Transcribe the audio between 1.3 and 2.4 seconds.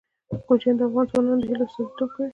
د هیلو استازیتوب کوي.